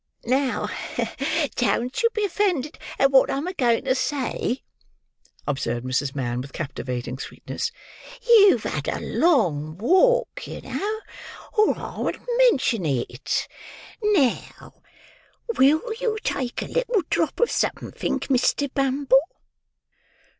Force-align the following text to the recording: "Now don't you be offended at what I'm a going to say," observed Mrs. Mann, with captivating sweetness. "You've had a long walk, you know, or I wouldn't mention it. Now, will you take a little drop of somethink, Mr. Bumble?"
"Now 0.25 0.67
don't 1.55 2.01
you 2.01 2.09
be 2.15 2.25
offended 2.25 2.79
at 2.97 3.11
what 3.11 3.29
I'm 3.29 3.45
a 3.45 3.53
going 3.53 3.83
to 3.85 3.93
say," 3.93 4.63
observed 5.45 5.85
Mrs. 5.85 6.15
Mann, 6.15 6.41
with 6.41 6.53
captivating 6.53 7.19
sweetness. 7.19 7.71
"You've 8.27 8.63
had 8.63 8.87
a 8.87 8.99
long 8.99 9.77
walk, 9.77 10.47
you 10.47 10.59
know, 10.61 11.01
or 11.53 11.77
I 11.77 11.99
wouldn't 11.99 12.27
mention 12.49 12.83
it. 12.83 13.47
Now, 14.01 14.81
will 15.55 15.93
you 15.99 16.17
take 16.23 16.63
a 16.63 16.65
little 16.65 17.03
drop 17.11 17.39
of 17.39 17.51
somethink, 17.51 18.23
Mr. 18.23 18.73
Bumble?" 18.73 19.27